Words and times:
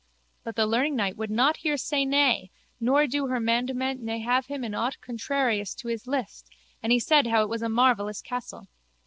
But 0.43 0.55
the 0.55 0.65
learningknight 0.65 1.15
would 1.17 1.29
not 1.29 1.57
hear 1.57 1.77
say 1.77 2.05
nay 2.05 2.49
nor 2.79 3.05
do 3.05 3.27
her 3.27 3.39
mandement 3.39 4.01
ne 4.01 4.17
have 4.21 4.47
him 4.47 4.63
in 4.63 4.73
aught 4.73 4.99
contrarious 4.99 5.75
to 5.75 5.89
his 5.89 6.07
list 6.07 6.49
and 6.81 6.91
he 6.91 6.97
said 6.99 7.27
how 7.27 7.43
it 7.43 7.49
was 7.49 7.61
a 7.61 7.69
marvellous 7.69 8.23
castle. 8.23 8.67